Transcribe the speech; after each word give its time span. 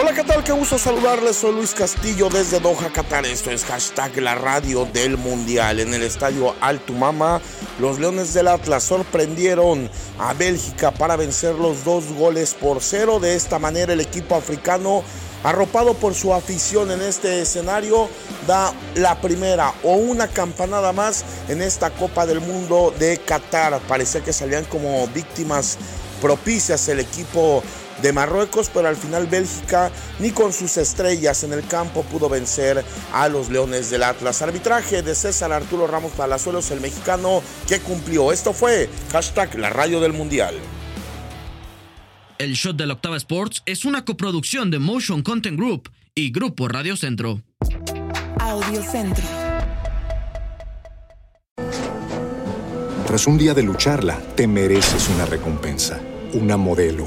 Hola, 0.00 0.14
¿qué 0.14 0.24
tal? 0.24 0.42
Qué 0.42 0.52
gusto 0.52 0.78
saludarles. 0.78 1.36
Soy 1.36 1.52
Luis 1.52 1.74
Castillo 1.74 2.30
desde 2.30 2.58
Doha, 2.58 2.90
Qatar. 2.90 3.26
Esto 3.26 3.50
es 3.50 3.66
hashtag 3.66 4.16
la 4.16 4.34
radio 4.34 4.86
del 4.86 5.18
Mundial. 5.18 5.78
En 5.78 5.92
el 5.92 6.02
estadio 6.02 6.54
Altumama, 6.62 7.42
los 7.78 7.98
Leones 7.98 8.32
del 8.32 8.48
Atlas 8.48 8.82
sorprendieron 8.82 9.90
a 10.18 10.32
Bélgica 10.32 10.90
para 10.90 11.16
vencer 11.16 11.54
los 11.54 11.84
dos 11.84 12.14
goles 12.14 12.54
por 12.54 12.80
cero. 12.80 13.20
De 13.20 13.34
esta 13.34 13.58
manera, 13.58 13.92
el 13.92 14.00
equipo 14.00 14.36
africano, 14.36 15.02
arropado 15.44 15.92
por 15.92 16.14
su 16.14 16.32
afición 16.32 16.90
en 16.90 17.02
este 17.02 17.42
escenario, 17.42 18.08
da 18.46 18.72
la 18.94 19.20
primera 19.20 19.74
o 19.82 19.96
una 19.96 20.28
campanada 20.28 20.94
más 20.94 21.26
en 21.48 21.60
esta 21.60 21.90
Copa 21.90 22.24
del 22.24 22.40
Mundo 22.40 22.94
de 22.98 23.18
Qatar. 23.18 23.78
Parecía 23.80 24.22
que 24.22 24.32
salían 24.32 24.64
como 24.64 25.06
víctimas 25.08 25.76
propicias 26.22 26.88
el 26.88 27.00
equipo 27.00 27.62
de 28.02 28.12
Marruecos, 28.12 28.70
pero 28.72 28.88
al 28.88 28.96
final 28.96 29.26
Bélgica 29.26 29.90
ni 30.18 30.30
con 30.30 30.52
sus 30.52 30.76
estrellas 30.76 31.44
en 31.44 31.52
el 31.52 31.66
campo 31.66 32.02
pudo 32.04 32.28
vencer 32.28 32.84
a 33.12 33.28
los 33.28 33.48
Leones 33.48 33.90
del 33.90 34.02
Atlas. 34.02 34.42
Arbitraje 34.42 35.02
de 35.02 35.14
César 35.14 35.52
Arturo 35.52 35.86
Ramos 35.86 36.12
Palazuelos, 36.12 36.70
el 36.70 36.80
mexicano 36.80 37.42
que 37.66 37.80
cumplió. 37.80 38.32
Esto 38.32 38.52
fue 38.52 38.88
hashtag 39.12 39.58
la 39.58 39.70
radio 39.70 40.00
del 40.00 40.12
Mundial. 40.12 40.54
El 42.38 42.54
Shot 42.54 42.76
de 42.76 42.86
la 42.86 42.94
Octava 42.94 43.18
Sports 43.18 43.62
es 43.66 43.84
una 43.84 44.04
coproducción 44.04 44.70
de 44.70 44.78
Motion 44.78 45.22
Content 45.22 45.58
Group 45.58 45.90
y 46.14 46.32
Grupo 46.32 46.68
Radio 46.68 46.96
Centro. 46.96 47.42
Audio 48.38 48.82
Centro. 48.82 49.24
Tras 53.06 53.26
un 53.26 53.36
día 53.36 53.54
de 53.54 53.62
lucharla, 53.62 54.18
te 54.36 54.46
mereces 54.46 55.08
una 55.08 55.26
recompensa, 55.26 56.00
una 56.32 56.56
modelo, 56.56 57.06